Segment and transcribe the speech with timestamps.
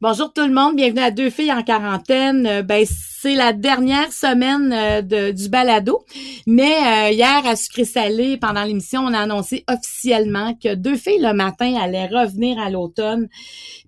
[0.00, 2.46] Bonjour tout le monde, bienvenue à Deux filles en quarantaine.
[2.46, 2.86] Euh, ben
[3.20, 6.04] c'est la dernière semaine euh, de, du balado,
[6.46, 11.20] mais euh, hier à Sucré Salé, pendant l'émission, on a annoncé officiellement que Deux filles
[11.20, 13.28] le matin allaient revenir à l'automne.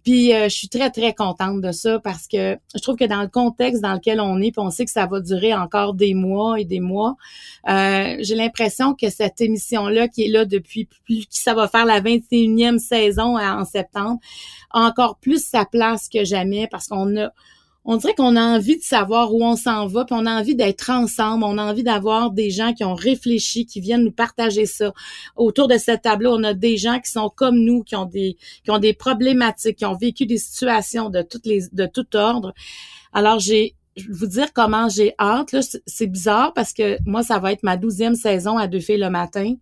[0.03, 3.29] Puis je suis très très contente de ça parce que je trouve que dans le
[3.29, 6.59] contexte dans lequel on est, puis on sait que ça va durer encore des mois
[6.59, 7.17] et des mois,
[7.67, 11.85] j'ai l'impression que cette émission là qui est là depuis plus, qui ça va faire
[11.85, 14.21] la 21e saison en septembre
[14.73, 17.31] encore plus sa place que jamais parce qu'on a
[17.85, 20.55] on dirait qu'on a envie de savoir où on s'en va, puis on a envie
[20.55, 24.67] d'être ensemble, on a envie d'avoir des gens qui ont réfléchi, qui viennent nous partager
[24.67, 24.93] ça.
[25.37, 28.37] Autour de cette table on a des gens qui sont comme nous, qui ont des
[28.65, 32.53] qui ont des problématiques, qui ont vécu des situations de toutes les de tout ordre.
[33.13, 35.55] Alors j'ai je vous dire comment j'ai hâte.
[35.87, 39.11] C'est bizarre parce que moi, ça va être ma douzième saison à Deux filles le
[39.11, 39.55] matin.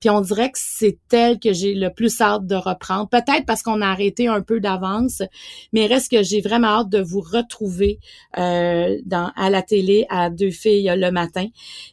[0.00, 3.08] Puis on dirait que c'est elle que j'ai le plus hâte de reprendre.
[3.08, 5.22] Peut-être parce qu'on a arrêté un peu d'avance,
[5.72, 7.98] mais reste que j'ai vraiment hâte de vous retrouver
[8.38, 11.46] euh, dans, à la télé à deux filles le matin.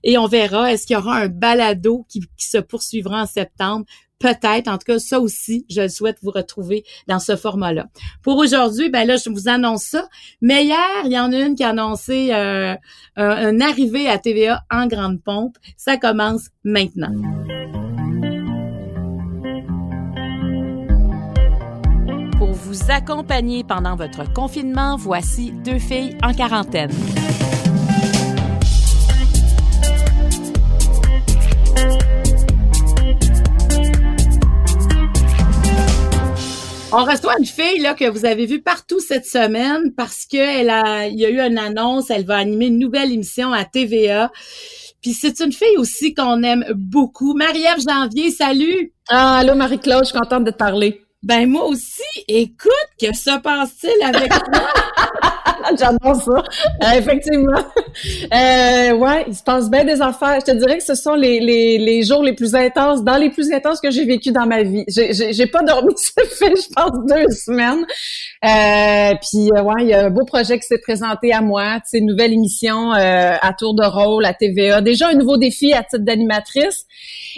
[0.03, 3.85] Et on verra, est-ce qu'il y aura un balado qui, se poursuivra en septembre?
[4.19, 7.85] peut-être, en tout cas, ça aussi, je souhaite vous retrouver dans ce format-là.
[8.23, 10.07] Pour aujourd'hui, ben là, je vous annonce ça.
[10.41, 12.75] Mais hier, il y en a une qui a annoncé euh,
[13.15, 15.57] un arrivée à TVA en grande pompe.
[15.75, 17.13] Ça commence maintenant.
[22.77, 26.91] Vous accompagner pendant votre confinement, voici deux filles en quarantaine.
[36.93, 41.07] On reçoit une fille là que vous avez vue partout cette semaine parce que a,
[41.07, 44.31] il y a eu une annonce, elle va animer une nouvelle émission à TVA.
[45.01, 47.33] Puis c'est une fille aussi qu'on aime beaucoup.
[47.33, 48.93] Marie-Ève Janvier, salut.
[49.09, 51.06] Ah, allô Marie-Claude, je suis contente de te parler.
[51.27, 54.71] Ben moi aussi, écoute, que se passe-t-il avec toi?
[55.79, 56.43] J'adore ça.
[56.83, 57.59] Euh, effectivement.
[58.33, 60.39] Euh, ouais, il se passe bien des affaires.
[60.39, 63.29] Je te dirais que ce sont les, les, les jours les plus intenses, dans les
[63.29, 64.83] plus intenses que j'ai vécu dans ma vie.
[64.87, 67.85] J'ai pas dormi, ça fait, je pense, deux semaines.
[68.45, 71.75] Euh, puis, euh, ouais, il y a un beau projet qui s'est présenté à moi.
[71.77, 74.81] Tu sais, une nouvelle émission euh, à tour de rôle à TVA.
[74.81, 76.85] Déjà un nouveau défi à titre d'animatrice.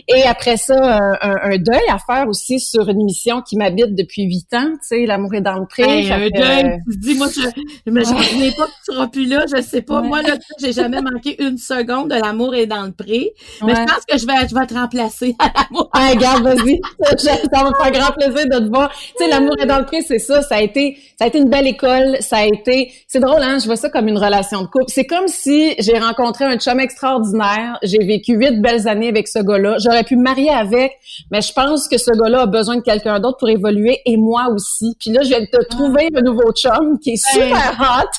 [0.08, 4.24] Et après ça, un, un, deuil à faire aussi sur une émission qui m'habite depuis
[4.24, 4.72] huit ans.
[4.82, 6.10] Tu sais, L'amour est dans le pré.
[6.12, 7.42] un deuil, dis moi, je,
[7.86, 10.02] je reviens pas que tu seras plus là, je sais pas.
[10.02, 13.34] Moi, là, j'ai jamais manqué une seconde de l'amour est dans le pré.
[13.64, 15.90] Mais je pense que je vais, je vais te remplacer à l'amour.
[15.94, 16.80] Ah, regarde, vas-y.
[17.18, 18.92] ça va me faire grand plaisir de te voir.
[18.92, 20.42] Tu sais, l'amour est dans le pré, c'est ça.
[20.42, 22.18] Ça a été, ça a été une belle école.
[22.22, 23.58] Ça a été, c'est drôle, hein.
[23.60, 24.86] Je vois ça comme une relation de couple.
[24.88, 27.78] C'est comme si j'ai rencontré un chum extraordinaire.
[27.84, 29.78] J'ai vécu huit belles années avec ce gars-là.
[29.80, 30.94] J'aurais pu me marier avec,
[31.32, 34.48] mais je pense que ce gars-là a besoin de quelqu'un d'autre pour évoluer et moi
[34.54, 34.96] aussi.
[35.00, 38.19] Puis là, je viens de te trouver un nouveau chum qui est super hot.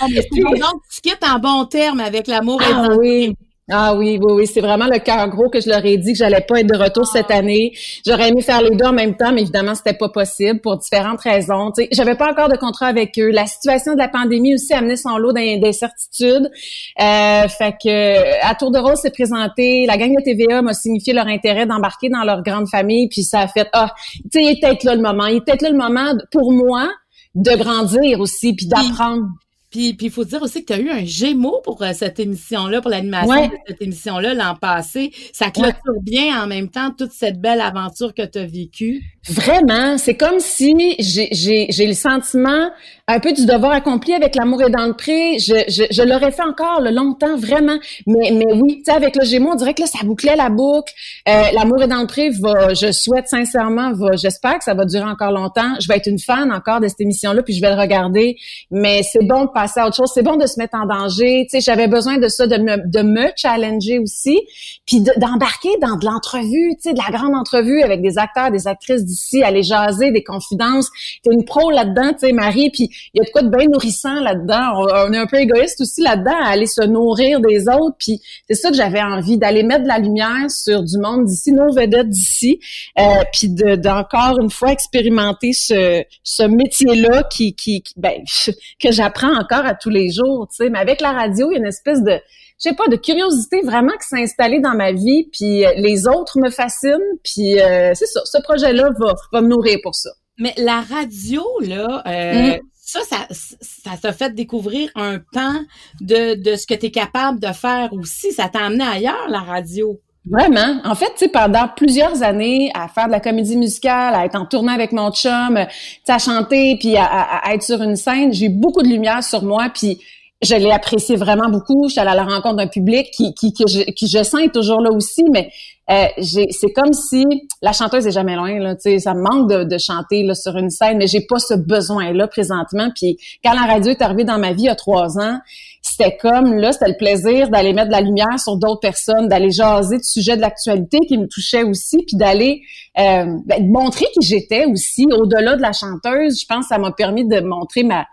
[0.00, 3.34] Non, mais donc, tu quittes en bon terme avec l'amour et ah, oui.
[3.70, 6.18] Ah oui, oui, oui, c'est vraiment le cœur gros que je leur ai dit que
[6.18, 7.72] j'allais pas être de retour cette année.
[8.06, 11.20] J'aurais aimé faire les deux en même temps, mais évidemment, c'était pas possible pour différentes
[11.20, 11.70] raisons.
[11.72, 13.28] Tu sais, j'avais pas encore de contrat avec eux.
[13.28, 16.50] La situation de la pandémie aussi a amené son lot d'incertitudes.
[16.98, 21.12] Euh, fait que à tour de rôle s'est présenté, la gang de TVA m'a signifié
[21.12, 24.50] leur intérêt d'embarquer dans leur grande famille, puis ça a fait ah, tu sais, il
[24.52, 26.88] était là le moment, il était là le moment pour moi
[27.34, 29.28] de grandir aussi puis d'apprendre.
[29.70, 32.80] Puis il faut dire aussi que tu as eu un gémeau pour euh, cette émission-là,
[32.80, 35.12] pour l'animation de cette émission-là l'an passé.
[35.32, 39.02] Ça clôture bien en même temps toute cette belle aventure que tu as vécue.
[39.28, 42.70] Vraiment, c'est comme si j'ai le sentiment
[43.08, 45.38] un peu du devoir accompli avec l'amour et dans le pré.
[45.38, 47.78] Je, je, je l'aurais fait encore le longtemps, vraiment.
[48.06, 50.50] Mais, mais oui, tu sais, avec le Gémeaux, on dirait que là, ça bouclait la
[50.50, 50.92] boucle.
[51.28, 54.84] Euh, l'amour et dans le pré va, je souhaite sincèrement, va, j'espère que ça va
[54.84, 55.74] durer encore longtemps.
[55.80, 58.36] Je vais être une fan encore de cette émission-là, puis je vais le regarder.
[58.70, 60.10] Mais c'est bon de à autre chose.
[60.12, 61.46] C'est bon de se mettre en danger.
[61.50, 64.38] Tu sais, j'avais besoin de ça, de me, de challenger aussi,
[64.86, 68.66] puis d'embarquer dans de l'entrevue, tu sais, de la grande entrevue avec des acteurs, des
[68.68, 70.88] actrices d'ici, aller jaser des confidences.
[71.22, 73.66] T'es une pro là-dedans, tu sais, Marie, puis il y a de quoi de bien
[73.68, 74.84] nourrissant là-dedans.
[75.06, 77.96] On, est un peu égoïste aussi là-dedans, à aller se nourrir des autres.
[77.98, 81.52] Puis c'est ça que j'avais envie, d'aller mettre de la lumière sur du monde d'ici,
[81.52, 82.60] nos vedettes d'ici,
[82.98, 83.02] euh,
[83.32, 87.54] puis d'encore une fois expérimenter ce, métier-là qui,
[87.96, 88.22] ben,
[88.80, 90.70] que j'apprends encore à tous les jours, tu sais.
[90.70, 92.20] Mais avec la radio, il y a une espèce de
[92.58, 96.08] je sais pas, de curiosité vraiment qui s'est installée dans ma vie, puis euh, les
[96.08, 100.10] autres me fascinent, puis euh, c'est ça, ce projet-là va, va me nourrir pour ça.
[100.38, 105.60] Mais la radio, là, euh, mm ça, ça, ça t'a fait découvrir un pan
[106.00, 108.32] de, de ce que tu es capable de faire aussi.
[108.32, 110.00] Ça t'a amené ailleurs, la radio?
[110.30, 110.80] Vraiment.
[110.84, 114.34] En fait, tu sais, pendant plusieurs années, à faire de la comédie musicale, à être
[114.34, 115.58] en tournée avec mon chum,
[116.04, 119.42] tu à chanter, puis à, être sur une scène, j'ai eu beaucoup de lumière sur
[119.42, 119.98] moi, puis
[120.42, 121.88] je l'ai apprécié vraiment beaucoup.
[121.88, 124.40] Je suis allée à la rencontre d'un public qui, qui, qui, je, qui je sens
[124.42, 125.50] est toujours là aussi, mais
[125.90, 127.24] euh, c'est comme si
[127.62, 128.58] la chanteuse est jamais loin.
[128.58, 131.54] Là, ça me manque de, de, chanter là, sur une scène, mais j'ai pas ce
[131.54, 132.90] besoin-là présentement.
[132.94, 135.38] Puis quand la radio est arrivée dans ma vie il y a trois ans,
[135.80, 139.50] c'était comme là, c'était le plaisir d'aller mettre de la lumière sur d'autres personnes, d'aller
[139.50, 142.60] jaser de sujets de l'actualité qui me touchaient aussi, puis d'aller
[142.98, 146.40] euh, ben, montrer qui j'étais aussi au-delà de la chanteuse.
[146.40, 148.04] Je pense que ça m'a permis de montrer ma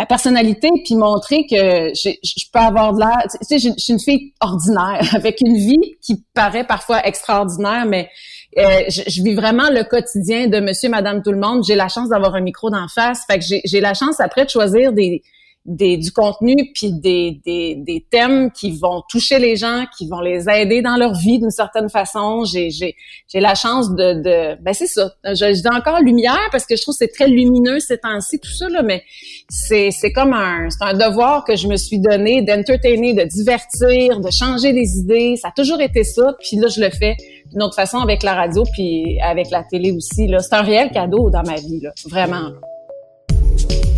[0.00, 4.00] ma personnalité puis montrer que je, peux avoir de l'air tu sais je, suis une
[4.00, 8.08] fille ordinaire avec une vie qui paraît parfois extraordinaire mais
[8.58, 11.62] euh, je, je, vis vraiment le quotidien de monsieur madame tout le monde.
[11.64, 13.20] J'ai la chance d'avoir un micro d'en face.
[13.30, 15.22] Fait que j'ai la chance après de choisir des
[15.66, 20.20] des, du contenu puis des, des, des, thèmes qui vont toucher les gens, qui vont
[20.20, 22.44] les aider dans leur vie d'une certaine façon.
[22.44, 22.96] J'ai, j'ai,
[23.28, 25.12] j'ai la chance de, de ben c'est ça.
[25.22, 28.40] Je, je, dis encore lumière parce que je trouve que c'est très lumineux ces temps-ci
[28.40, 29.02] tout ça là, mais
[29.50, 34.18] c'est, c'est comme un, c'est un devoir que je me suis donné d'entertainer, de divertir,
[34.18, 35.36] de changer les idées.
[35.36, 36.34] Ça a toujours été ça.
[36.40, 37.16] Puis là je le fais
[37.50, 40.38] d'une autre façon avec la radio puis avec la télé aussi là.
[40.38, 42.48] C'est un réel cadeau dans ma vie là, vraiment.
[43.58, 43.89] tu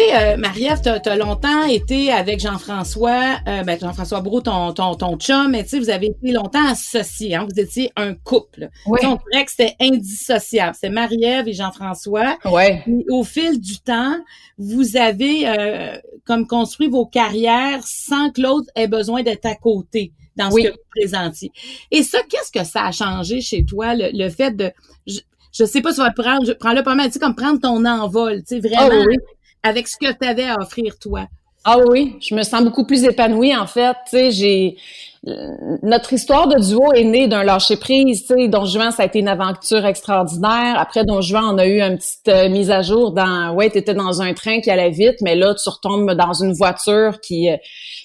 [0.00, 4.94] sais, euh, Marie-Ève, t'as as longtemps été avec Jean-François, euh, ben Jean-François Brault, ton, ton,
[4.94, 8.68] ton chum, mais tu sais, vous avez été longtemps associés, hein, vous étiez un couple.
[8.86, 9.00] Oui.
[9.04, 10.76] on dirait que c'était indissociable.
[10.78, 12.38] C'est Marie-Ève et Jean-François.
[12.44, 12.84] Ouais.
[13.10, 14.16] Au fil du temps,
[14.58, 20.12] vous avez euh, comme construit vos carrières sans que l'autre ait besoin d'être à côté
[20.36, 21.52] dans ce que vous présentiez.
[21.90, 24.70] Et ça, qu'est-ce que ça a changé chez toi, le, fait de...
[25.06, 27.34] Je, sais pas si tu vas prendre, je prends le pas mal, tu sais, comme
[27.34, 29.02] prendre ton envol, tu sais, vraiment.
[29.02, 29.16] Oh oui
[29.62, 31.26] avec ce que tu avais à offrir toi.
[31.64, 33.96] Ah oui, je me sens beaucoup plus épanouie en fait.
[34.08, 34.76] Tu sais, j'ai
[35.22, 38.24] notre histoire de duo est née d'un lâcher prise.
[38.26, 40.78] Tu sais, Don Juan, ça a été une aventure extraordinaire.
[40.78, 43.76] Après Don Juan, on a eu une petite euh, mise à jour dans ouais, tu
[43.76, 47.50] étais dans un train qui allait vite, mais là tu retombes dans une voiture qui
[47.50, 47.56] euh,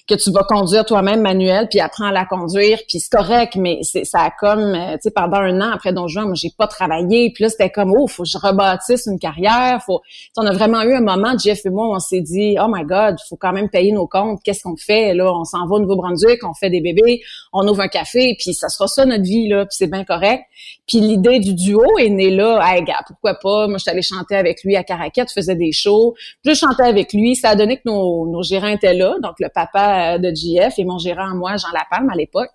[0.08, 3.80] que tu vas conduire toi-même manuel, puis apprends à la conduire, puis c'est correct, mais
[3.82, 6.50] c'est ça a comme, euh, tu sais, pendant un an après Don Juan, moi j'ai
[6.56, 10.00] pas travaillé, puis là c'était comme, oh, faut que je rebâtisse une carrière, faut,
[10.36, 13.16] on a vraiment eu un moment, Jeff et moi, on s'est dit, oh my God,
[13.28, 15.12] faut quand même payer nos comptes, qu'est-ce qu'on fait?
[15.12, 17.05] Là, on s'en va au Nouveau-Brunswick, on fait des bébés,
[17.52, 20.44] on ouvre un café, puis ça sera ça notre vie là, puis c'est bien correct.
[20.86, 24.02] Puis l'idée du duo est née là, hey gars, pourquoi pas, moi je suis allée
[24.02, 26.14] chanter avec lui à Caracat, faisais des shows,
[26.44, 30.14] je chantais avec lui, ça a donné que nos, gérants étaient là, donc le papa
[30.14, 32.50] euh, de JF et mon gérant moi, Jean Lapalme, à l'époque.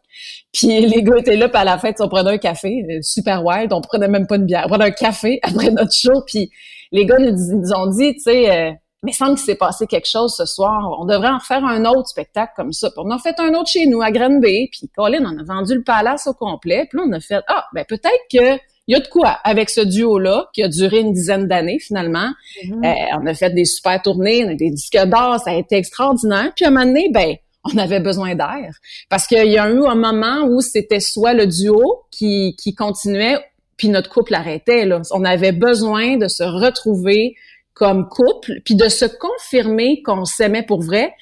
[0.53, 3.43] Puis les gars étaient là, puis à la fin, on prenait un café, euh, super
[3.43, 6.51] wild, on prenait même pas une bière, on prenait un café après notre show, puis
[6.91, 8.71] les gars nous, ont dit, tu sais, euh,
[9.03, 10.95] mais semble qu'il s'est passé quelque chose ce soir.
[10.99, 12.89] On devrait en faire un autre spectacle comme ça.
[12.91, 14.69] Puis on a fait un autre chez nous à Granby.
[14.71, 16.85] Puis Colin, on a vendu le palace au complet.
[16.89, 19.69] Puis là, on a fait ah ben peut-être que il y a de quoi avec
[19.69, 22.29] ce duo-là qui a duré une dizaine d'années finalement.
[22.63, 22.85] Mm-hmm.
[22.85, 25.77] Euh, on a fait des super tournées, on a des disques d'or, ça a été
[25.77, 26.51] extraordinaire.
[26.55, 28.73] Puis à un moment donné, ben on avait besoin d'air
[29.09, 33.37] parce qu'il y a eu un moment où c'était soit le duo qui, qui continuait
[33.77, 35.01] puis notre couple arrêtait là.
[35.11, 37.35] On avait besoin de se retrouver
[37.73, 41.13] comme couple puis de se confirmer qu'on s'aimait pour vrai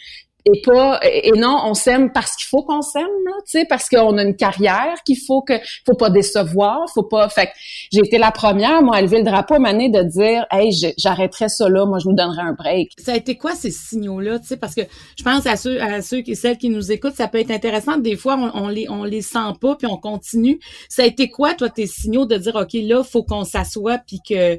[0.45, 3.05] et pas et non on s'aime parce qu'il faut qu'on s'aime
[3.45, 5.53] tu sais parce qu'on a une carrière qu'il faut que
[5.85, 7.49] faut pas décevoir faut pas fait
[7.91, 11.49] j'ai été la première moi à lever le drapeau à maner de dire hey j'arrêterai
[11.49, 14.39] ça là moi je nous donnerai un break ça a été quoi ces signaux là
[14.39, 14.81] tu sais parce que
[15.17, 17.97] je pense à ceux à ceux qui celles qui nous écoutent ça peut être intéressant
[17.97, 20.59] des fois on, on les on les sent pas puis on continue.
[20.87, 24.19] Ça a été quoi toi tes signaux de dire ok là faut qu'on s'assoie puis
[24.27, 24.57] que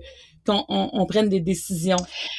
[0.48, 1.96] on, prenne des décisions?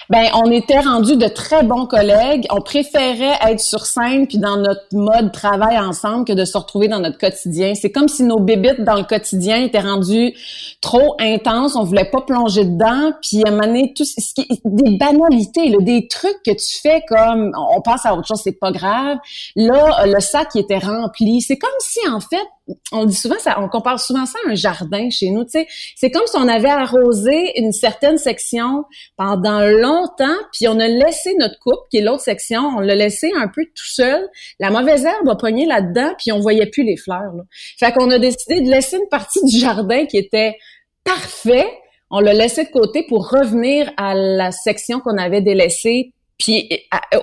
[0.10, 2.46] Ben, on était rendus de très bons collègues.
[2.50, 6.88] On préférait être sur scène puis dans notre mode travail ensemble que de se retrouver
[6.88, 7.74] dans notre quotidien.
[7.75, 10.34] C'est comme si nos bébites dans le quotidien étaient rendues
[10.81, 11.75] trop intenses.
[11.75, 13.13] On voulait pas plonger dedans.
[13.22, 13.51] Puis à
[13.96, 18.13] tout ce qui des banalités, là, des trucs que tu fais comme on passe à
[18.13, 19.17] autre chose, c'est pas grave.
[19.55, 21.41] Là, le sac était rempli.
[21.41, 22.48] C'est comme si en fait
[22.91, 25.43] on dit souvent ça, on compare souvent ça à un jardin chez nous.
[25.43, 28.85] Tu sais, c'est comme si on avait arrosé une certaine section
[29.17, 33.29] pendant longtemps, puis on a laissé notre coupe, qui est l'autre section, on l'a laissé
[33.37, 34.27] un peu tout seul.
[34.59, 37.33] La mauvaise herbe a pogné là-dedans, puis on voyait plus les fleurs.
[37.35, 37.43] Là.
[37.79, 40.57] Fait qu'on a décidé de laisser une partie du jardin qui était
[41.03, 41.67] parfait.
[42.09, 46.69] On l'a laissé de côté pour revenir à la section qu'on avait délaissée puis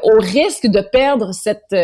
[0.05, 1.75] au risque de perdre cette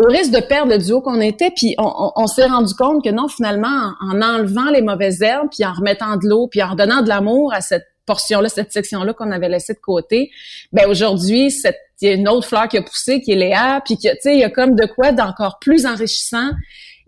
[0.00, 3.28] au risque de perdre le duo qu'on était, puis on, s'est rendu compte que non,
[3.28, 7.08] finalement, en, enlevant les mauvaises herbes, puis en remettant de l'eau, puis en redonnant de
[7.08, 10.30] l'amour à cette portion-là, cette section-là qu'on avait laissée de côté.
[10.72, 11.54] Ben aujourd'hui,
[12.00, 14.34] il y a une autre fleur qui a poussé, qui est Léa, puis tu sais,
[14.34, 16.50] il y a comme de quoi d'encore plus enrichissant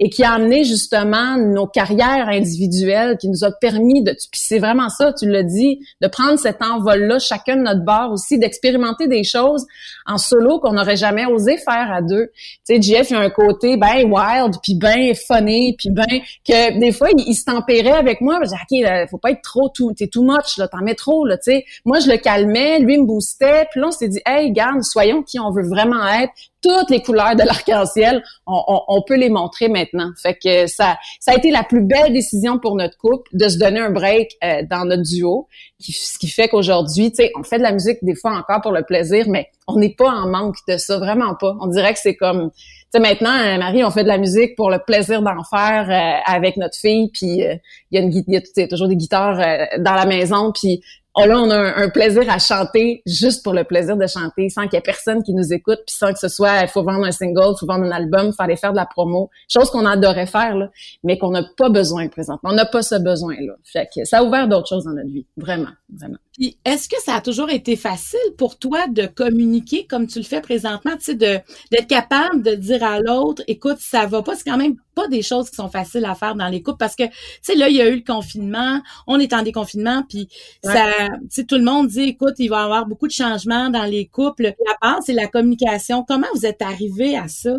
[0.05, 4.59] et qui a amené justement nos carrières individuelles, qui nous a permis de, puis c'est
[4.59, 9.07] vraiment ça, tu l'as dit, de prendre cet envol-là, chacun de notre bord aussi, d'expérimenter
[9.07, 9.65] des choses
[10.05, 12.33] en solo qu'on n'aurait jamais osé faire à deux.
[12.67, 16.81] Tu sais, Jeff, il a un côté ben wild, puis ben funny, puis ben que
[16.81, 19.93] des fois, il, se tempérait avec moi, je disais, OK, faut pas être trop, tout,
[19.93, 21.65] t'es too much, là, t'en mets trop, là, tu sais.
[21.85, 25.23] Moi, je le calmais, lui me boostait, puis là, on s'est dit, hey, garde, soyons
[25.23, 26.33] qui on veut vraiment être,
[26.63, 30.11] toutes les couleurs de l'arc-en-ciel, on, peut les montrer maintenant.
[30.17, 33.59] Fait que ça, ça a été la plus belle décision pour notre couple de se
[33.59, 35.49] donner un break euh, dans notre duo,
[35.81, 38.71] ce qui fait qu'aujourd'hui, tu sais, on fait de la musique des fois encore pour
[38.71, 41.57] le plaisir, mais on n'est pas en manque de ça, vraiment pas.
[41.61, 42.59] On dirait que c'est comme, tu
[42.93, 46.33] sais, maintenant, euh, Marie, on fait de la musique pour le plaisir d'en faire euh,
[46.33, 49.37] avec notre fille, puis il y a une, il y a toujours des guitares
[49.79, 50.81] dans la maison, puis
[51.15, 54.63] oh là, on a un, plaisir à chanter juste pour le plaisir de chanter, sans
[54.63, 57.05] qu'il y ait personne qui nous écoute, puis sans que ce soit, il faut vendre
[57.05, 59.87] un single, il faut vendre un album, il fallait faire de la promo, chose qu'on
[59.87, 60.71] adorait faire, là,
[61.05, 62.51] mais qu'on n'a pas besoin présentement.
[62.51, 63.55] On n'a pas ce besoin-là.
[63.65, 66.17] Fait que ça a ouvert d'autres choses dans notre vie, vraiment, vraiment.
[66.33, 70.25] Puis, est-ce que ça a toujours été facile pour toi de communiquer comme tu le
[70.25, 71.39] fais présentement, tu sais, de,
[71.71, 75.23] d'être capable de dire à l'autre, écoute, ça va pas, c'est quand même pas des
[75.23, 77.77] choses qui sont faciles à faire dans les couples parce que, tu sais, là, il
[77.77, 80.29] y a eu le confinement, on est en déconfinement, puis
[80.63, 83.71] ça, tu sais, tout le monde dit, écoute, il va y avoir beaucoup de changements
[83.71, 84.55] dans les couples.
[84.67, 86.05] La base, c'est la communication.
[86.07, 87.57] Comment vous êtes arrivé à ça?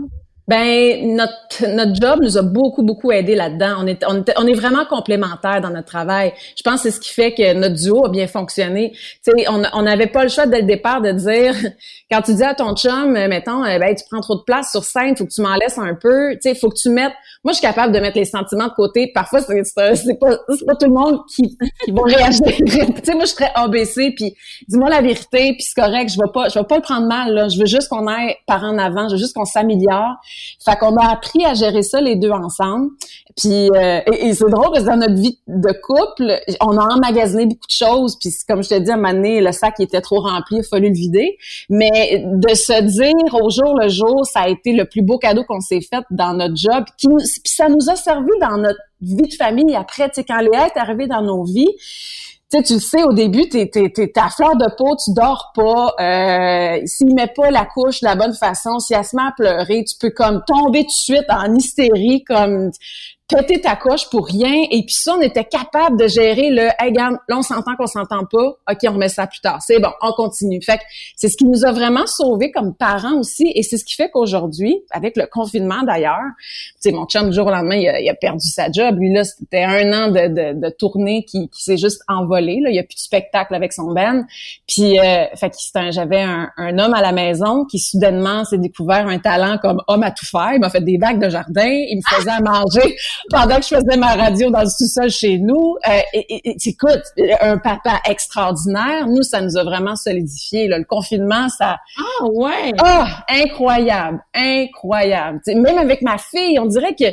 [0.47, 3.75] Ben notre notre job nous a beaucoup beaucoup aidé là-dedans.
[3.79, 6.33] On est on, on est vraiment complémentaires dans notre travail.
[6.57, 8.91] Je pense que c'est ce qui fait que notre duo a bien fonctionné.
[9.23, 11.55] Tu sais, on n'avait pas le choix dès le départ de dire
[12.12, 14.83] quand tu dis à ton chum, mettons, eh ben tu prends trop de place sur
[14.83, 16.33] scène, faut que tu m'en laisses un peu.
[16.33, 17.13] Tu sais, faut que tu mettes.
[17.43, 19.12] Moi, je suis capable de mettre les sentiments de côté.
[19.13, 22.45] Parfois, c'est c'est pas pas tout le monde qui qui va réagir.
[22.47, 24.13] tu sais, moi, je très ABC.
[24.15, 24.35] Puis
[24.67, 26.09] dis-moi la vérité, puis c'est correct.
[26.09, 27.33] Je vais pas je vais pas le prendre mal.
[27.33, 27.47] Là.
[27.47, 29.07] Je veux juste qu'on aille par en avant.
[29.07, 30.15] Je veux juste qu'on s'améliore.
[30.63, 32.89] Fait qu'on a appris à gérer ça les deux ensemble.
[33.35, 37.45] Puis euh, et, c'est drôle parce que dans notre vie de couple, on a emmagasiné
[37.45, 38.17] beaucoup de choses.
[38.19, 40.59] Puis comme je te dis, à un moment donné, le sac était trop rempli, il
[40.59, 41.37] a fallu le vider.
[41.69, 45.43] Mais de se dire au jour le jour, ça a été le plus beau cadeau
[45.43, 46.83] qu'on s'est fait dans notre job.
[46.97, 47.09] Puis
[47.45, 50.07] ça nous a servi dans notre vie de famille après.
[50.09, 51.69] Tu sais, quand Léa est arrivée dans nos vies,
[52.62, 55.51] tu sais, tu sais, au début, t'es, t'es, t'es à fleur de peau, tu dors
[55.55, 55.93] pas.
[56.00, 59.33] Euh, s'il met pas la couche de la bonne façon, si elle se met à
[59.36, 62.69] pleurer, tu peux comme tomber tout de suite en hystérie, comme
[63.27, 64.63] péter ta coche pour rien.
[64.72, 67.88] Et puis ça, on était capable de gérer le «Hey, regarde, là, on s'entend qu'on
[67.88, 68.48] s'entend pas.
[68.70, 69.60] OK, on remet ça plus tard.
[69.65, 70.84] C'est bon, on continue.» Fait que
[71.15, 73.51] c'est ce qui nous a vraiment sauvés comme parents aussi.
[73.56, 76.20] Et c'est ce qui fait qu'aujourd'hui, avec le confinement d'ailleurs,
[76.82, 78.98] tu sais, mon chum, du jour au lendemain, il a, perdu sa job.
[79.00, 82.60] Lui, là, c'était un an de, de, de tournée qui, qui s'est juste envolé.
[82.62, 82.70] Là.
[82.70, 84.25] Il n'y a plus de spectacle avec son Ben.
[84.68, 89.08] Puis, euh, fait que j'avais un, un, homme à la maison qui, soudainement, s'est découvert
[89.08, 90.51] un talent comme homme à tout faire.
[90.53, 91.68] Il m'a fait des bacs de jardin.
[91.68, 92.96] Il me faisait à manger
[93.29, 95.77] pendant que je faisais ma radio dans le sous-sol chez nous.
[95.88, 97.03] Euh, et, et, écoute,
[97.41, 99.08] un papa extraordinaire.
[99.08, 100.67] Nous, ça nous a vraiment solidifié.
[100.67, 101.77] Le confinement, ça...
[101.98, 102.74] Ah ouais!
[102.84, 105.39] Ah, incroyable, incroyable.
[105.48, 107.05] même avec ma fille, on dirait que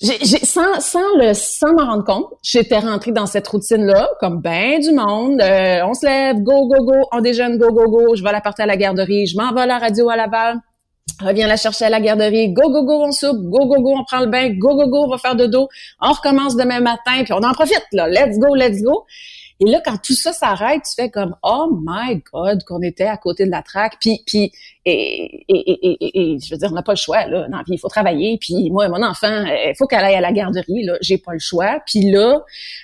[0.00, 4.80] j'ai, sans, sans le sans m'en rendre compte, j'étais rentrée dans cette routine-là, comme ben
[4.80, 5.40] du monde.
[5.40, 8.14] Euh, on se lève, go, go, go, on déjeune, go, go, go.
[8.14, 10.60] Je vais la porter à la garderie, je m'en vais à la radio à Laval
[11.20, 14.04] reviens la chercher à la garderie, go, go, go, on soupe, go, go, go, on
[14.04, 15.68] prend le bain, go, go, go, on va faire de dos,
[16.00, 19.04] on recommence demain matin, puis on en profite, là, let's go, let's go.
[19.64, 23.16] Et là, quand tout ça s'arrête, tu fais comme oh my God qu'on était à
[23.16, 23.96] côté de la traque.
[24.00, 24.52] Puis puis
[24.86, 27.48] et, et, et, je veux dire, on n'a pas le choix là.
[27.48, 28.36] Non, puis il faut travailler.
[28.38, 30.84] Puis moi, mon enfant, il faut qu'elle aille à la garderie.
[30.84, 31.80] Là, j'ai pas le choix.
[31.86, 32.40] Puis là,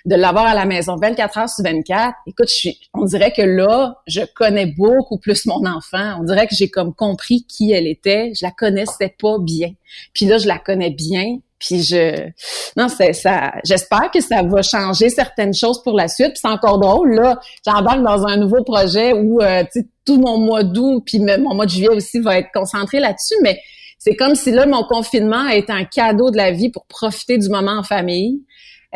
[0.07, 2.15] de l'avoir à la maison 24 heures sur 24.
[2.27, 6.17] Écoute, je suis, on dirait que là, je connais beaucoup plus mon enfant.
[6.21, 8.33] On dirait que j'ai comme compris qui elle était.
[8.35, 9.73] Je la connaissais pas bien.
[10.15, 11.39] Puis là, je la connais bien.
[11.61, 12.31] Puis je,
[12.77, 13.53] non, c'est ça.
[13.65, 16.31] J'espère que ça va changer certaines choses pour la suite.
[16.31, 17.39] Puis c'est encore drôle là.
[17.67, 19.63] J'embarque dans un nouveau projet où euh,
[20.07, 23.35] tout mon mois d'août puis mon mois de juillet aussi va être concentré là-dessus.
[23.43, 23.61] Mais
[23.99, 27.37] c'est comme si là mon confinement a été un cadeau de la vie pour profiter
[27.37, 28.41] du moment en famille,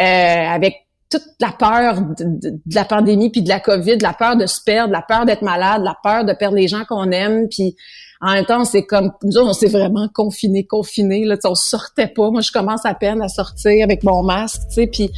[0.00, 4.36] euh, avec toute la peur de, de, la pandémie puis de la COVID, la peur
[4.36, 7.46] de se perdre, la peur d'être malade, la peur de perdre les gens qu'on aime,
[7.48, 7.76] puis
[8.24, 11.24] en même temps, c'est comme nous on s'est vraiment confiné, confiné.
[11.24, 12.30] Là, on sortait pas.
[12.30, 14.86] Moi, je commence à peine à sortir avec mon masque, tu sais.
[14.86, 15.10] Puis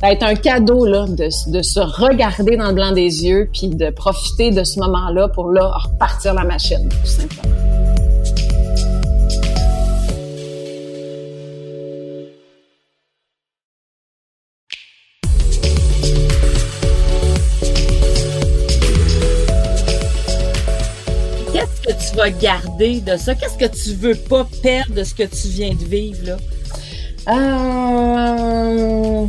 [0.00, 3.50] ça a été un cadeau là de, de se regarder dans le blanc des yeux,
[3.52, 7.93] puis de profiter de ce moment-là pour là repartir la machine, tout simplement.
[22.14, 23.34] Vas garder de ça?
[23.34, 26.36] Qu'est-ce que tu veux pas perdre de ce que tu viens de vivre, là?
[27.28, 29.26] Euh...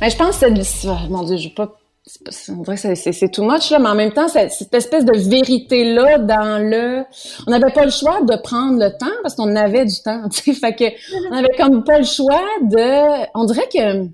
[0.00, 0.88] Ben, je pense que c'est...
[0.88, 5.04] Oh, mon Dieu, je pas c'est too much, là, mais en même temps, cette espèce
[5.04, 7.04] de vérité-là dans le...
[7.46, 10.52] On n'avait pas le choix de prendre le temps parce qu'on avait du temps, tu
[10.54, 10.84] fait que
[11.30, 13.28] on avait comme pas le choix de...
[13.34, 14.08] On dirait que...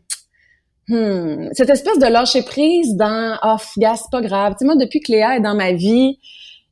[0.90, 4.54] Hmm, cette espèce de lâcher prise dans «off, oh, gars, c'est pas grave».
[4.58, 6.18] Tu depuis que Léa est dans ma vie,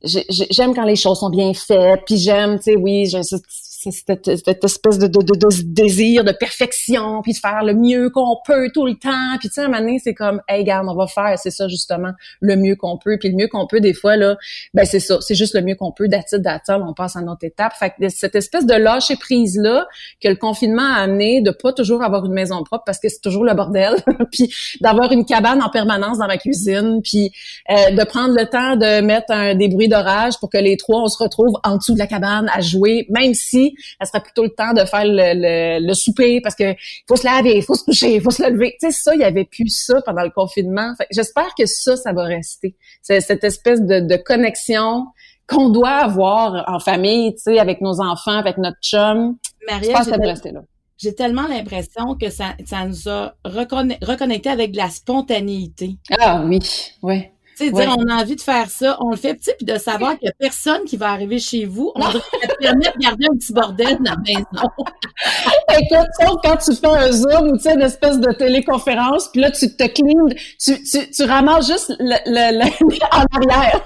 [0.06, 3.42] j'aime quand les choses sont bien faites, puis j'aime, tu sais, oui, je, cette,
[3.88, 8.86] espèce de, de, de, désir de perfection, puis de faire le mieux qu'on peut tout
[8.86, 9.38] le temps.
[9.38, 11.68] Puis tu sais, un moment donné, c'est comme, hey, regarde, on va faire, c'est ça
[11.68, 13.16] justement, le mieux qu'on peut.
[13.18, 14.36] Puis le mieux qu'on peut, des fois, là,
[14.74, 17.28] ben c'est ça, c'est juste le mieux qu'on peut, d'attitude d'attitude, on passe à une
[17.28, 17.72] autre étape.
[17.74, 19.86] Fait que cette espèce de lâcher prise-là
[20.20, 23.20] que le confinement a amené de pas toujours avoir une maison propre parce que c'est
[23.20, 23.94] toujours le bordel,
[24.32, 27.32] puis d'avoir une cabane en permanence dans ma cuisine, puis
[27.70, 31.02] euh, de prendre le temps de mettre un, des bruits d'orage pour que les trois,
[31.02, 34.44] on se retrouve en dessous de la cabane à jouer, même si elle serait plutôt
[34.44, 36.74] le temps de faire le, souper parce que
[37.08, 38.76] faut se laver, il faut se coucher, il faut se lever.
[38.80, 40.94] Tu sais, ça, il y avait plus ça pendant le confinement.
[41.10, 42.76] J'espère que ça, ça va rester.
[43.02, 45.06] C'est cette espèce de, connexion
[45.46, 49.36] qu'on doit avoir en famille, tu sais, avec nos enfants, avec notre chum.
[49.68, 50.62] Marie, ça va rester là.
[50.98, 55.96] J'ai tellement l'impression que ça, ça nous a reconnecté avec de la spontanéité.
[56.18, 56.58] Ah oui,
[57.02, 57.32] ouais.
[57.56, 59.78] Tu sais, dire, on a envie de faire ça, on le fait petit, puis de
[59.78, 62.20] savoir qu'il n'y a personne qui va arriver chez vous, on devrait
[62.60, 64.44] permet de garder un petit bordel dans la maison.
[65.78, 69.40] Écoute, sauf quand tu fais un Zoom ou tu sais, une espèce de téléconférence, puis
[69.40, 70.26] là, tu te clean,
[70.60, 73.80] tu, tu, tu ramasses juste le, le, le en arrière.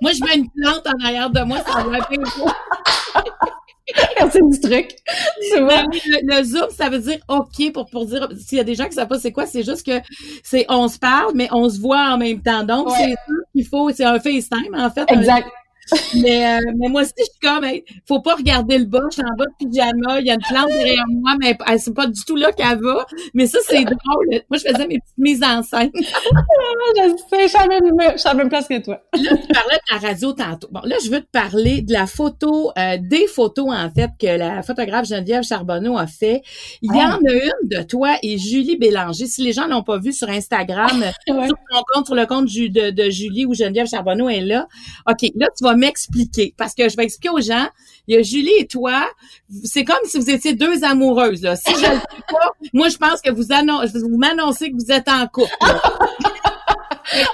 [0.00, 2.08] Moi, je mets une plante en arrière de moi, ça va être
[4.30, 4.90] c'est du truc.
[5.52, 8.92] Le, Zoom, ça veut dire OK pour, pour dire, s'il y a des gens qui
[8.92, 10.00] savent pas c'est quoi, c'est juste que
[10.42, 12.64] c'est, on se parle, mais on se voit en même temps.
[12.64, 15.04] Donc, c'est ça qu'il faut, c'est un FaceTime, en fait.
[15.08, 15.48] Exact
[16.14, 17.66] mais, euh, mais moi aussi, je suis comme,
[18.06, 20.40] faut pas regarder le bas, je suis en bas de pyjama, il y a une
[20.40, 23.06] plante derrière moi, mais elle, c'est pas du tout là qu'elle va.
[23.34, 24.28] Mais ça, c'est drôle.
[24.50, 25.90] Moi, je faisais mes petites mises en scène.
[25.94, 29.02] je sais, je suis à la même place que toi.
[29.14, 30.68] là, tu parlais de la radio tantôt.
[30.70, 34.26] Bon, là, je veux te parler de la photo, euh, des photos, en fait, que
[34.26, 36.42] la photographe Geneviève Charbonneau a fait.
[36.82, 39.26] Il y en a une de toi et Julie Bélanger.
[39.26, 40.88] Si les gens l'ont pas vu sur Instagram,
[41.26, 44.66] sur ton compte, sur le compte de, de Julie ou Geneviève Charbonneau est là.
[45.08, 46.54] OK, là, tu vas m'expliquer.
[46.56, 47.68] Parce que je vais expliquer aux gens,
[48.06, 49.08] il y a Julie et toi,
[49.64, 51.42] c'est comme si vous étiez deux amoureuses.
[51.42, 51.56] Là.
[51.56, 53.44] Si je le sais pas, moi, je pense que vous,
[54.08, 55.50] vous m'annoncez que vous êtes en couple.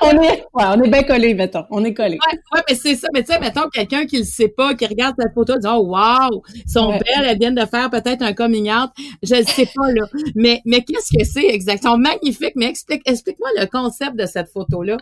[0.03, 1.65] on est, ouais, on est bien collés, mettons.
[1.71, 2.19] On est collés.
[2.31, 3.09] Ouais, ouais mais c'est ça.
[3.15, 5.87] Mais tu sais, mettons, quelqu'un qui le sait pas, qui regarde cette photo, dit, oh,
[5.87, 8.91] wow, sont belles, elles viennent de faire peut-être un coming out.
[9.23, 10.07] Je ne sais pas, là.
[10.35, 11.95] Mais, mais qu'est-ce que c'est exactement?
[12.05, 14.97] magnifique, mais explique, explique-moi le concept de cette photo-là.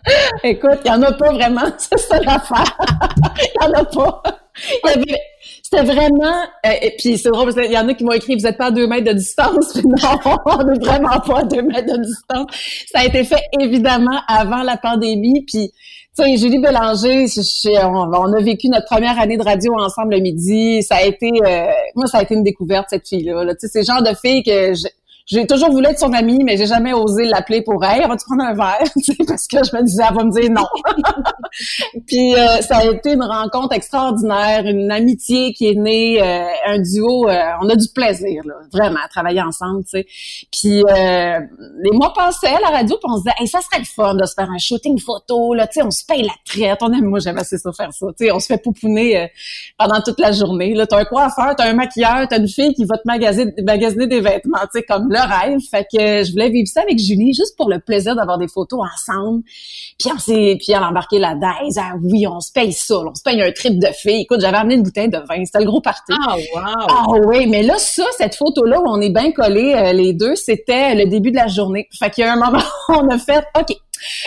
[0.45, 1.71] Écoute, il y en a pas vraiment.
[1.79, 2.77] C'est ça l'affaire.
[3.37, 4.23] Il y en a pas.
[4.85, 5.21] Il y avait,
[5.73, 8.37] c'était vraiment, euh, et puis c'est drôle parce qu'il y en a qui m'ont écrit,
[8.37, 9.75] vous êtes pas à deux mètres de distance.
[9.85, 12.47] non, on n'est vraiment pas à deux mètres de distance.
[12.93, 15.45] Ça a été fait évidemment avant la pandémie.
[15.47, 15.73] Puis,
[16.17, 17.25] tu sais, Julie Bélanger,
[17.85, 20.83] on, a vécu notre première année de radio ensemble le midi.
[20.83, 23.47] Ça a été, euh, moi, ça a été une découverte cette fille-là.
[23.55, 24.87] tu sais, c'est le genre de fille que je,
[25.27, 28.01] j'ai toujours voulu être son amie, mais j'ai jamais osé l'appeler pour elle.
[28.09, 28.83] Va-tu prendre un verre?
[29.27, 30.67] parce que je me disais, elle va me dire non.
[32.07, 36.79] puis euh, ça a été une rencontre extraordinaire, une amitié qui est née, euh, un
[36.79, 37.29] duo.
[37.29, 39.85] Euh, on a du plaisir, là, vraiment, à travailler ensemble.
[39.87, 40.07] sais.
[40.51, 43.85] Puis les mois passaient à la radio, puis on se disait, hey, ça serait le
[43.85, 45.55] fun de se faire un shooting photo.
[45.55, 46.79] Là, on se paye la traite.
[46.83, 48.07] On aime, moi, j'aime assez ça faire ça.
[48.17, 49.31] sais, on se fait pouponner
[49.79, 50.75] pendant toute la journée.
[50.75, 54.07] Là, t'as un coiffeur, t'as un maquilleur, t'as une fille qui va te magasiner, magasiner
[54.07, 55.61] des vêtements, tu comme le rêve.
[55.71, 58.81] Fait que je voulais vivre ça avec Julie, juste pour le plaisir d'avoir des photos
[58.81, 59.43] ensemble.
[59.99, 61.79] Puis on s'est, puis elle a embarqué la daise.
[61.79, 64.23] Ah oui, on se paye ça, on se paye un trip de filles.
[64.23, 66.13] Écoute, j'avais amené une bouteille de vin, c'était le gros party.
[66.27, 66.87] Ah wow.
[66.89, 70.13] Ah oui, mais là ça, cette photo là où on est bien collés euh, les
[70.13, 71.89] deux, c'était le début de la journée.
[71.99, 73.77] Fait qu'il y a un moment où on a fait, ok,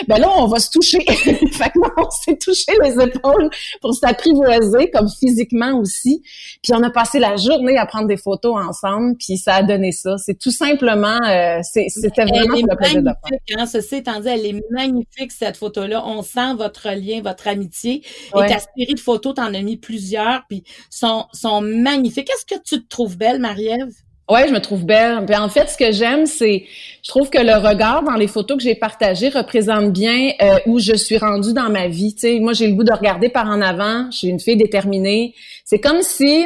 [0.08, 0.98] ben là, on va se toucher.
[1.06, 6.22] fait que là, on s'est touché les épaules pour s'apprivoiser, comme physiquement aussi.
[6.62, 9.92] Puis on a passé la journée à prendre des photos ensemble, puis ça a donné
[9.92, 10.16] ça.
[10.18, 13.58] C'est tout simplement, euh, c'était vraiment pour le plaisir de faire.
[13.58, 16.04] Hein, ceci étant dit, elle est magnifique, cette photo-là.
[16.06, 18.02] On sent votre lien, votre amitié.
[18.34, 22.30] Et ta série de photos, t'en as mis plusieurs, puis sont, sont magnifiques.
[22.30, 23.92] Est-ce que tu te trouves belle, Marie-Ève?
[24.28, 25.24] Ouais, je me trouve belle.
[25.24, 26.64] Puis en fait, ce que j'aime, c'est,
[27.02, 30.80] je trouve que le regard dans les photos que j'ai partagées représente bien euh, où
[30.80, 32.14] je suis rendue dans ma vie.
[32.14, 34.10] Tu sais, moi, j'ai le goût de regarder par en avant.
[34.10, 35.34] Je suis une fille déterminée.
[35.64, 36.44] C'est comme si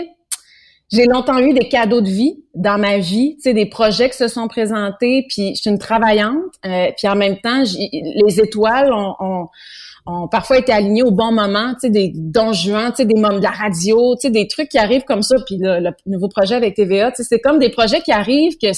[0.92, 4.16] j'ai longtemps eu des cadeaux de vie dans ma vie, tu sais, des projets qui
[4.16, 5.24] se sont présentés.
[5.28, 6.36] Puis je suis une travaillante.
[6.66, 9.48] Euh, puis en même temps, les étoiles ont ont
[10.30, 13.38] parfois été alignés au bon moment, tu sais, des dons juin, tu sais, des membres
[13.38, 15.36] de la radio, tu sais, des trucs qui arrivent comme ça.
[15.46, 18.56] Puis le, le nouveau projet avec TVA, tu sais, c'est comme des projets qui arrivent
[18.60, 18.68] que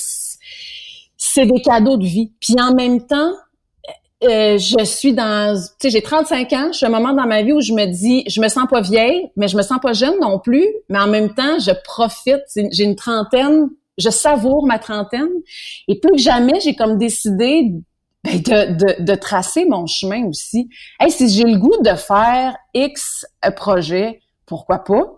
[1.16, 2.32] c'est des cadeaux de vie.
[2.40, 3.32] Puis en même temps,
[4.24, 6.68] euh, je suis dans, tu sais, j'ai 35 ans.
[6.72, 8.80] Je suis un moment dans ma vie où je me dis, je me sens pas
[8.80, 10.66] vieille, mais je me sens pas jeune non plus.
[10.88, 12.42] Mais en même temps, je profite.
[12.54, 15.30] J'ai une trentaine, je savoure ma trentaine.
[15.88, 17.72] Et plus que jamais, j'ai comme décidé
[18.24, 20.68] ben, de, de, tracer mon chemin aussi.
[21.00, 25.16] Hey, si j'ai le goût de faire X projet, pourquoi pas?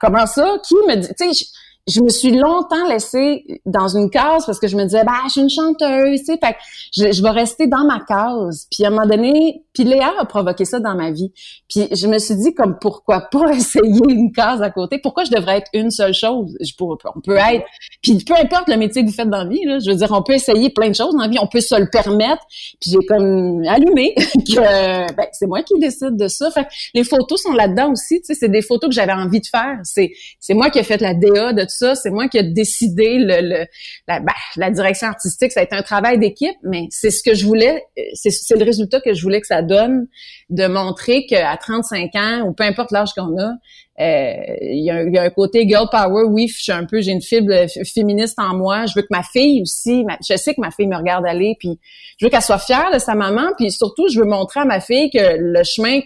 [0.00, 0.56] comment ça?
[0.66, 1.52] Qui me dit?
[1.86, 5.32] Je me suis longtemps laissée dans une case parce que je me disais, bah, je
[5.32, 6.56] suis une chanteuse, tu sais, fait
[6.96, 8.66] je, je vais rester dans ma case.
[8.70, 11.32] Puis à un moment donné, puis Léa a provoqué ça dans ma vie.
[11.68, 14.98] Puis je me suis dit, comme, pourquoi pas essayer une case à côté?
[14.98, 16.56] Pourquoi je devrais être une seule chose?
[16.60, 17.64] Je pourrais, on peut être,
[18.02, 20.10] puis peu importe le métier que vous faites dans la vie, là, je veux dire,
[20.12, 22.42] on peut essayer plein de choses dans la vie, on peut se le permettre.
[22.80, 26.50] Puis j'ai comme allumé que, ben, c'est moi qui décide de ça.
[26.50, 29.46] Fait les photos sont là-dedans aussi, tu sais, c'est des photos que j'avais envie de
[29.46, 29.80] faire.
[29.82, 33.66] C'est, c'est moi qui ai fait la DA de C'est moi qui ai décidé le,
[34.08, 35.52] la, ben, la, direction artistique.
[35.52, 37.82] Ça a été un travail d'équipe, mais c'est ce que je voulais.
[38.14, 40.06] C'est le résultat que je voulais que ça donne,
[40.50, 43.52] de montrer qu'à 35 ans, ou peu importe l'âge qu'on a,
[44.00, 46.24] euh, il y, a un côté girl power.
[46.24, 47.52] Oui, je suis un peu, j'ai une fibre
[47.84, 48.86] féministe en moi.
[48.86, 51.78] Je veux que ma fille aussi, je sais que ma fille me regarde aller, puis
[52.18, 54.80] je veux qu'elle soit fière de sa maman, puis surtout, je veux montrer à ma
[54.80, 56.00] fille que le chemin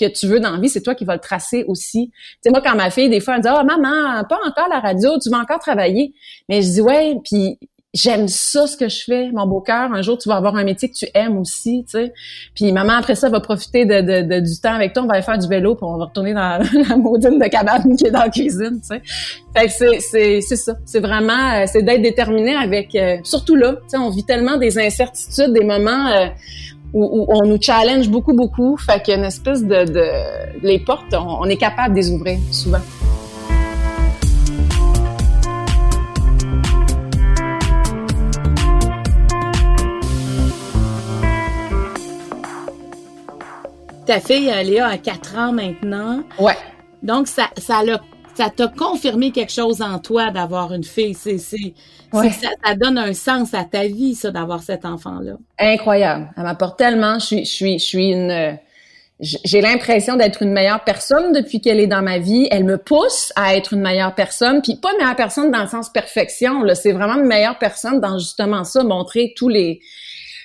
[0.00, 2.10] que tu veux dans la vie, c'est toi qui vas le tracer aussi.
[2.12, 4.68] Tu sais, moi, quand ma fille, des fois, elle me dit, oh, maman, pas encore
[4.68, 6.14] la radio, tu vas encore travailler.
[6.48, 7.58] Mais je dis, ouais, puis
[7.92, 9.92] j'aime ça, ce que je fais, mon beau cœur.
[9.92, 12.12] Un jour, tu vas avoir un métier que tu aimes aussi, tu sais.
[12.54, 15.02] Puis maman, après ça, va profiter de, de, du temps avec toi.
[15.02, 17.96] On va aller faire du vélo, puis on va retourner dans la maudine de cabane
[17.96, 19.02] qui est dans la cuisine, tu sais.
[19.56, 20.76] Fait que c'est, c'est, c'est ça.
[20.84, 24.56] C'est vraiment, euh, c'est d'être déterminé avec, euh, surtout là, tu sais, on vit tellement
[24.56, 26.08] des incertitudes, des moments...
[26.08, 26.26] Euh,
[26.92, 28.76] où, on nous challenge beaucoup, beaucoup.
[28.76, 29.84] Fait qu'il y a une espèce de...
[29.84, 30.04] de
[30.62, 32.78] les portes, on, est capable de les ouvrir souvent.
[44.06, 46.22] Ta fille, Léa, a 4 ans maintenant.
[46.38, 46.56] Ouais.
[47.02, 48.00] Donc, ça, ça l'a
[48.40, 51.12] ça t'a confirmé quelque chose en toi d'avoir une fille.
[51.12, 51.74] C'est, c'est,
[52.12, 55.32] ça, donne un sens à ta vie, ça, d'avoir cet enfant-là.
[55.58, 56.30] Incroyable.
[56.36, 57.18] Elle m'apporte tellement.
[57.18, 58.58] Je suis, je suis, je suis une.
[59.20, 62.48] J'ai l'impression d'être une meilleure personne depuis qu'elle est dans ma vie.
[62.50, 65.68] Elle me pousse à être une meilleure personne, puis pas une meilleure personne dans le
[65.68, 66.62] sens perfection.
[66.62, 69.80] Là, c'est vraiment une meilleure personne dans justement ça, montrer tous les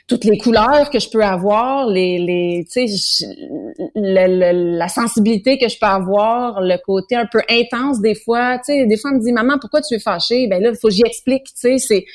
[0.07, 3.25] toutes les couleurs que je peux avoir, les, les tu sais,
[3.95, 8.57] la sensibilité que je peux avoir, le côté un peu intense des fois.
[8.59, 10.77] Tu sais, des fois on me dit maman pourquoi tu es fâchée Ben là, il
[10.77, 11.45] faut que j'y explique.
[11.45, 12.05] Tu sais, c'est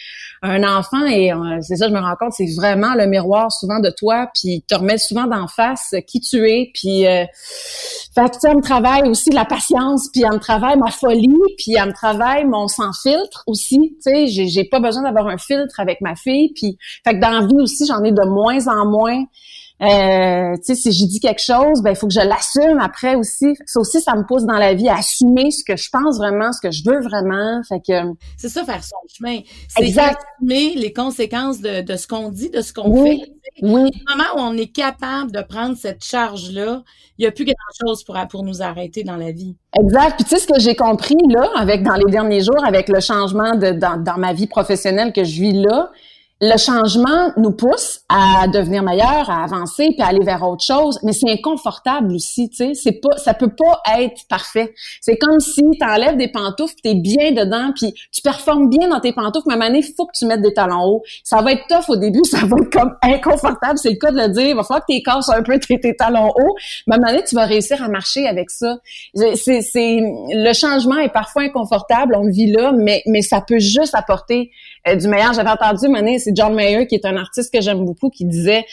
[0.42, 3.78] un enfant et euh, c'est ça je me rends compte c'est vraiment le miroir souvent
[3.78, 7.24] de toi puis te remet souvent d'en face qui tu es puis euh,
[8.14, 11.88] fait elle me travaille aussi la patience puis elle me travaille ma folie puis elle
[11.88, 15.78] me travaille mon sans filtre aussi tu sais j'ai, j'ai pas besoin d'avoir un filtre
[15.78, 18.86] avec ma fille puis fait que dans la vie aussi j'en ai de moins en
[18.86, 19.24] moins
[19.82, 23.14] euh, tu sais, si j'ai dit quelque chose, ben il faut que je l'assume après
[23.14, 23.54] aussi.
[23.64, 26.52] Ça aussi, ça me pousse dans la vie à assumer ce que je pense vraiment,
[26.52, 27.62] ce que je veux vraiment.
[27.66, 29.40] Fait que c'est ça faire son chemin.
[29.68, 33.20] C'est assumer les conséquences de, de ce qu'on dit, de ce qu'on fait.
[33.62, 33.90] Oui.
[34.06, 36.82] Au moment où on est capable de prendre cette charge-là,
[37.18, 39.56] il n'y a plus grand-chose pour, pour nous arrêter dans la vie.
[39.78, 40.16] Exact.
[40.16, 43.00] Puis tu sais ce que j'ai compris là, avec dans les derniers jours, avec le
[43.00, 45.90] changement de dans, dans ma vie professionnelle que je vis là,
[46.42, 50.98] le changement nous pousse à devenir meilleur, à avancer, puis à aller vers autre chose,
[51.02, 54.72] mais c'est inconfortable aussi, tu sais, c'est pas ça peut pas être parfait.
[55.02, 58.88] C'est comme si tu enlèves des pantoufles, tu es bien dedans, puis tu performes bien
[58.88, 61.02] dans tes pantoufles, mais à un moment donné, faut que tu mettes des talons hauts.
[61.24, 64.16] Ça va être tough au début, ça va être comme inconfortable, c'est le cas de
[64.16, 66.94] le dire, il va falloir que tu casses un peu tes, tes, talons hauts, mais
[66.94, 68.78] à un moment donné, tu vas réussir à marcher avec ça.
[69.14, 73.58] C'est c'est le changement est parfois inconfortable, on le vit là, mais mais ça peut
[73.58, 74.50] juste apporter
[74.88, 75.32] euh, du meilleur.
[75.34, 78.64] J'avais entendu, Mané, c'est John Mayer, qui est un artiste que j'aime beaucoup, qui disait,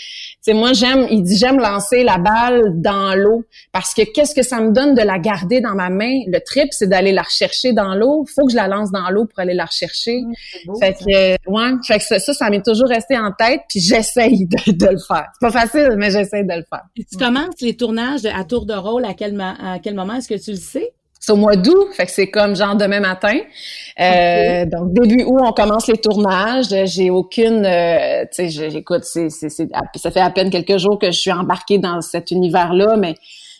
[0.41, 4.43] c'est moi, j'aime, il dit, j'aime lancer la balle dans l'eau parce que qu'est-ce que
[4.43, 6.19] ça me donne de la garder dans ma main?
[6.27, 8.25] Le trip, c'est d'aller la rechercher dans l'eau.
[8.33, 10.21] Faut que je la lance dans l'eau pour aller la rechercher.
[10.79, 14.87] fait que, ouais, fait que ça, ça, m'est toujours resté en tête, puis j'essaye de,
[14.87, 15.27] le faire.
[15.33, 16.83] C'est pas facile, mais j'essaye de le faire.
[16.95, 20.15] tu commences les tournages à tour de rôle à quel, à quel moment?
[20.15, 20.93] Est-ce que tu le sais?
[21.19, 23.37] C'est au mois d'août, fait que c'est comme genre demain matin.
[23.99, 26.67] Euh, donc début août, on commence les tournages.
[26.85, 31.07] J'ai aucune, euh, tu sais, j'écoute, c'est, c'est, ça fait à peine quelques jours que
[31.07, 33.15] je suis embarquée dans cet univers-là, mais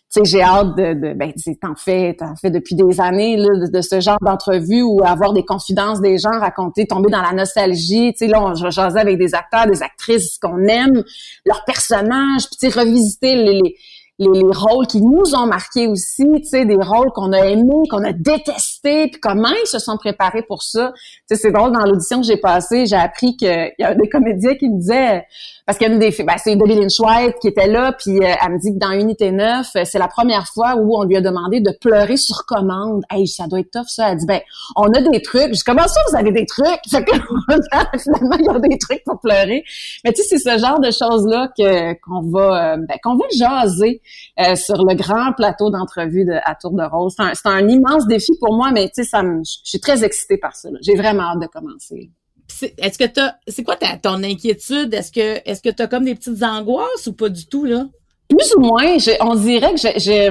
[0.10, 3.82] sais, j'ai hâte de, de ben, t'en fais, t'en fais depuis des années là, de,
[3.82, 8.14] ce genre d'entrevue ou avoir des confidences des gens, raconter, tomber dans la nostalgie.
[8.14, 11.04] Tu sais, là, on jasait avec des acteurs, des actrices qu'on aime,
[11.46, 13.76] leurs personnages, puis tu sais, revisiter les, les
[14.20, 17.88] les, les, rôles qui nous ont marqués aussi, tu sais, des rôles qu'on a aimés,
[17.90, 20.92] qu'on a détestés, puis comment ils se sont préparés pour ça.
[20.96, 24.10] Tu sais, c'est drôle, dans l'audition que j'ai passée, j'ai appris qu'il y a des
[24.10, 25.26] comédiens qui me disaient
[25.68, 28.34] parce qu'il y a des ben, c'est Debbie Lynch White qui était là, puis euh,
[28.42, 31.18] elle me dit que dans Unité 9, euh, c'est la première fois où on lui
[31.18, 33.04] a demandé de pleurer sur commande.
[33.12, 34.12] Hey, ça doit être tough, ça.
[34.12, 34.40] Elle dit, ben,
[34.78, 35.48] on a des trucs.
[35.50, 36.80] Je dis, comment ça, vous avez des trucs?
[36.90, 37.12] Fait que,
[38.00, 39.66] finalement, il y a des trucs pour pleurer.
[40.06, 43.26] Mais tu sais, c'est ce genre de choses-là que, qu'on va, euh, ben, qu'on va
[43.38, 44.02] jaser
[44.56, 47.16] sur le grand plateau d'entrevue de, à Tour de Rose.
[47.18, 50.38] C'est un, immense défi pour moi, mais tu sais, ça me, je suis très excitée
[50.38, 50.70] par ça.
[50.82, 52.12] J'ai vraiment hâte de commencer
[52.78, 54.94] est-ce que t'as, c'est quoi ta, ton inquiétude?
[54.94, 57.86] Est-ce que, est-ce que t'as comme des petites angoisses ou pas du tout, là?
[58.30, 58.98] Plus ou moins.
[59.22, 60.30] on dirait que j'ai,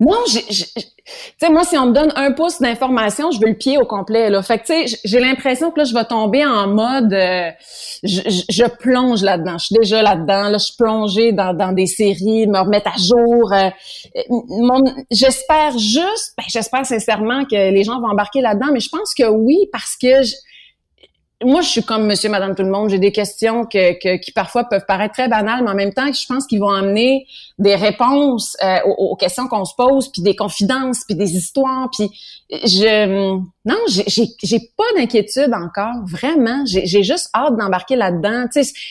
[0.00, 3.78] non, tu sais, moi, si on me donne un pouce d'information, je veux le pied
[3.78, 4.42] au complet, là.
[4.42, 7.50] Fait que, tu sais, j'ai l'impression que là, je vais tomber en mode, euh,
[8.02, 9.56] je, plonge là-dedans.
[9.58, 10.48] Je suis déjà là-dedans.
[10.48, 13.52] Là, je suis plongée dans, dans des séries, me remettre à jour.
[13.52, 13.70] Euh,
[15.12, 19.28] j'espère juste, ben, j'espère sincèrement que les gens vont embarquer là-dedans, mais je pense que
[19.28, 20.34] oui, parce que je,
[21.44, 22.90] moi, je suis comme monsieur, madame, tout le monde.
[22.90, 26.26] J'ai des questions que, qui parfois peuvent paraître très banales, mais en même temps, je
[26.26, 27.26] pense qu'ils vont amener
[27.58, 31.88] des réponses euh, aux, questions qu'on se pose, puis des confidences, puis des histoires.
[31.96, 32.10] Puis
[32.50, 36.64] je, non, j'ai, pas d'inquiétude encore, vraiment.
[36.66, 38.46] J'ai, juste hâte d'embarquer là-dedans.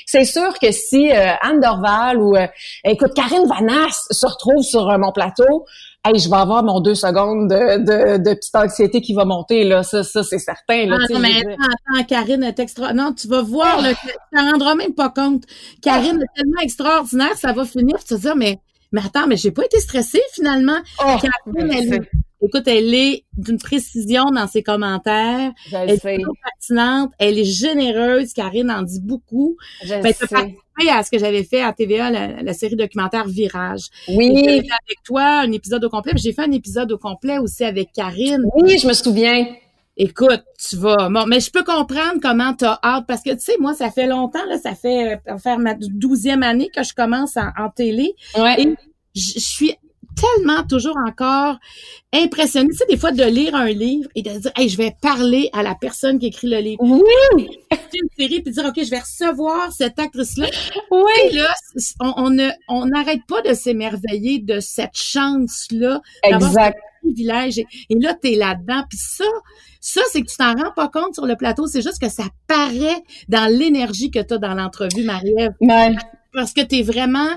[0.06, 2.48] C'est sûr que si euh, Anne Dorval ou, euh,
[2.84, 5.66] écoute, Karine Vanasse se retrouve sur mon plateau,
[6.06, 9.63] hey, je vais avoir mon deux secondes de, de, de petite anxiété qui va monter,
[9.63, 9.84] là.
[9.84, 10.98] Ça, ça c'est certain, là.
[11.02, 12.94] Ah, non, mais attends, attends, Karine est extra...
[12.94, 15.44] Non, tu vas voir, là, tu t'en rendras même pas compte.
[15.82, 18.60] Karine est tellement extraordinaire, ça va finir, tu vas dire, mais,
[18.92, 20.78] mais attends, mais j'ai pas été stressée, finalement.
[21.00, 22.08] Oh, Karine, elle,
[22.45, 25.51] Écoute, elle est d'une précision dans ses commentaires.
[25.71, 27.12] elle est pertinente.
[27.17, 28.34] Elle est généreuse.
[28.34, 29.56] Karine en dit beaucoup.
[29.84, 30.27] Je ben, sais.
[30.27, 33.88] participé à ce que j'avais fait à TVA, la, série documentaire Virage.
[34.10, 34.34] Oui.
[34.36, 36.12] J'ai fait avec toi un épisode au complet.
[36.17, 38.43] J'ai fait un épisode au complet aussi avec Karine.
[38.56, 39.45] Oui, je me souviens.
[39.95, 41.10] Écoute, tu vas.
[41.10, 43.91] Bon, mais je peux comprendre comment tu as hâte parce que tu sais, moi, ça
[43.91, 48.15] fait longtemps, là, ça fait euh, faire ma douzième année que je commence en, télé.
[48.36, 48.60] Ouais.
[48.60, 48.73] Et
[49.15, 49.75] je suis
[50.15, 51.58] tellement toujours encore
[52.13, 54.95] impressionnée, tu sais, des fois de lire un livre et de dire, hey, je vais
[55.02, 56.82] parler à la personne qui écrit le livre.
[56.82, 57.49] Oui!
[57.93, 60.47] une série puis dire, OK, je vais recevoir cette actrice-là.
[60.91, 61.12] Oui!
[61.30, 61.54] Et là,
[61.99, 62.36] on,
[62.67, 66.02] on n'arrête pas de s'émerveiller de cette chance-là.
[66.23, 66.80] Exact.
[67.06, 68.84] Et, et là, t'es là-dedans.
[68.89, 69.26] Puis ça,
[69.80, 71.67] ça, c'est que tu t'en rends pas compte sur le plateau.
[71.67, 75.54] C'est juste que ça paraît dans l'énergie que tu as dans l'entrevue, Marie-Ève.
[76.34, 77.30] Parce que tu es vraiment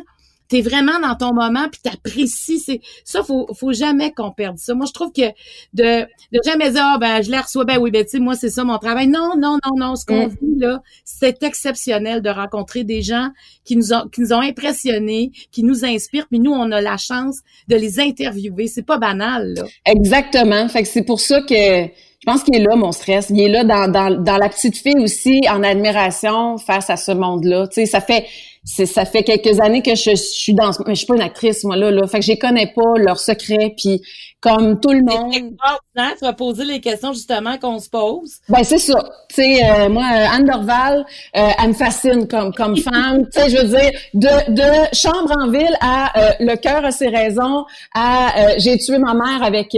[0.48, 4.74] t'es vraiment dans ton moment puis t'apprécies c'est ça faut faut jamais qu'on perde ça
[4.74, 5.28] moi je trouve que
[5.74, 8.34] de de jamais dire ah ben je les reçois ben oui ben tu sais moi
[8.34, 10.36] c'est ça mon travail non non non non ce qu'on mm.
[10.40, 13.30] vit là c'est exceptionnel de rencontrer des gens
[13.64, 16.96] qui nous ont qui nous ont impressionnés qui nous inspirent puis nous on a la
[16.96, 21.88] chance de les interviewer c'est pas banal là exactement fait que c'est pour ça que
[22.26, 23.30] je pense qu'il est là, mon stress.
[23.30, 27.12] Il est là dans, dans, dans la petite fille aussi, en admiration face à ce
[27.12, 27.68] monde-là.
[27.68, 28.26] Tu sais, ça fait
[28.66, 31.76] ça fait quelques années que je, suis dans mais je suis pas une actrice moi
[31.76, 32.06] là là.
[32.06, 34.02] Fait que je connais pas leurs secrets puis
[34.40, 35.32] comme tout le monde
[35.96, 39.88] tu vas poser les questions justement qu'on se pose ben c'est ça tu sais euh,
[39.88, 43.68] moi euh, Anne Dorval euh, elle me fascine comme comme femme tu sais je veux
[43.68, 48.98] dire de de chambre en ville à le cœur a ses raisons à j'ai tué
[48.98, 49.68] ma mère avec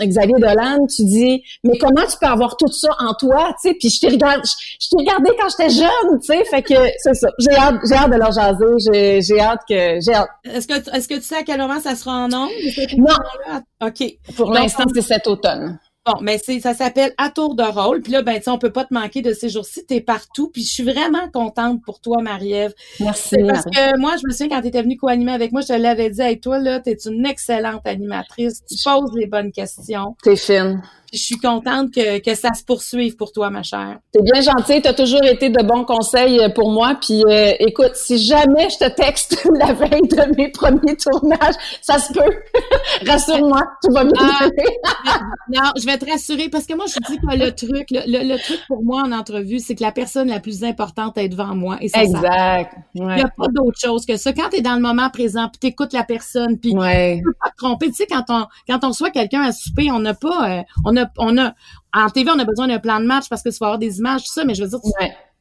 [0.00, 3.74] Xavier Dolan tu dis mais comment tu peux avoir tout ça en toi tu sais?
[3.78, 4.42] Puis je t'ai regardé
[4.80, 6.44] je, t'ai regardé quand j'étais jeune tu sais?
[6.44, 9.20] Fait que c'est ça j'ai hâte j'ai hâte de leur jaser.
[9.20, 10.28] J'ai hâte que j'ai hâte.
[10.44, 12.52] Est-ce que est-ce que tu sais à quel moment ça sera en nombre?
[12.98, 13.81] Non.
[13.82, 14.18] OK.
[14.36, 15.78] Pour l'instant, c'est cet automne.
[16.04, 18.00] Bon, mais c'est ça s'appelle à tour de rôle.
[18.02, 19.86] Puis là, ben, tu on peut pas te manquer de ces jours-ci.
[19.86, 20.50] T'es partout.
[20.52, 22.74] Puis je suis vraiment contente pour toi, Marie-Ève.
[22.98, 23.36] Merci.
[23.46, 25.72] Parce que moi, je me souviens quand tu étais venue co-animer avec moi, je te
[25.74, 28.64] l'avais dit avec toi, là, t'es une excellente animatrice.
[28.68, 30.16] Tu poses les bonnes questions.
[30.24, 33.98] T'es fine je suis contente que, que ça se poursuive pour toi, ma chère.
[34.12, 36.96] T'es bien gentille, t'as toujours été de bons conseils euh, pour moi.
[37.00, 41.98] Puis euh, écoute, si jamais je te texte la veille de mes premiers tournages, ça
[41.98, 42.20] se peut.
[43.06, 44.14] Rassure-moi, tout va bien.
[44.14, 48.36] Ah, non, je vais te rassurer parce que moi, je dis que le truc, le,
[48.38, 51.76] truc pour moi en entrevue, c'est que la personne la plus importante est devant moi.
[51.82, 52.74] Et ça, exact.
[52.94, 54.32] Il n'y a pas d'autre chose que ça.
[54.32, 57.18] Quand tu es dans le moment présent, puis t'écoutes la personne, puis ouais.
[57.18, 57.86] tu peux pas te tromper.
[57.88, 60.96] Tu sais, quand on quand on soit quelqu'un à souper, on n'a pas, euh, on
[60.96, 61.54] a on a,
[61.94, 63.98] en TV, on a besoin d'un plan de match parce que tu vas avoir des
[63.98, 64.80] images, tout ça, mais je veux dire,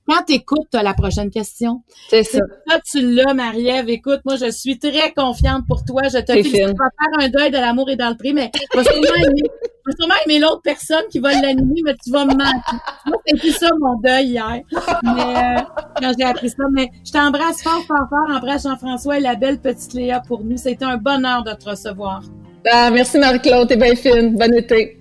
[0.08, 1.84] quand t'écoutes, t'as la prochaine question.
[2.10, 2.40] C'est ça.
[2.68, 3.90] Là, tu l'as, Marie-Ève.
[3.90, 6.02] Écoute, moi, je suis très confiante pour toi.
[6.12, 6.54] Je te félicite.
[6.54, 10.16] Tu vas faire un deuil de l'amour et dans le prix, mais tu vas sûrement
[10.26, 12.80] aimer, l'autre personne qui va l'animer, mais tu vas me mentir.
[13.06, 14.60] Moi, c'était ça, mon deuil hier.
[15.04, 15.62] Mais, euh,
[16.02, 16.64] quand j'ai appris ça.
[16.72, 18.36] Mais je t'embrasse fort, fort, fort.
[18.36, 20.58] Embrasse Jean-François et la belle petite Léa pour nous.
[20.58, 22.22] C'était un bonheur de te recevoir.
[22.70, 23.68] Ah, merci, Marie-Claude.
[23.68, 24.36] T'es bien fine.
[24.36, 25.01] Bonne été.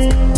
[0.00, 0.29] you.